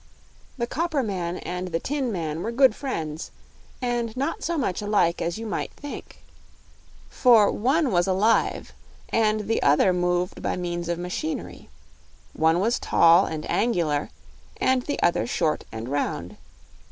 The 0.57 0.65
copper 0.65 1.03
man 1.03 1.37
and 1.37 1.67
the 1.67 1.79
tin 1.79 2.11
man 2.11 2.41
were 2.41 2.51
good 2.51 2.73
friends, 2.73 3.29
and 3.83 4.17
not 4.17 4.41
so 4.43 4.57
much 4.57 4.81
alike 4.81 5.21
as 5.21 5.37
you 5.37 5.45
might 5.45 5.71
think. 5.73 6.23
For 7.07 7.51
one 7.51 7.91
was 7.91 8.07
alive 8.07 8.73
and 9.09 9.41
the 9.41 9.61
other 9.61 9.93
moved 9.93 10.41
by 10.41 10.55
means 10.55 10.89
of 10.89 10.97
machinery; 10.97 11.69
one 12.33 12.59
was 12.59 12.79
tall 12.79 13.27
and 13.27 13.45
angular 13.47 14.09
and 14.57 14.81
the 14.81 14.99
other 15.03 15.27
short 15.27 15.65
and 15.71 15.87
round. 15.87 16.35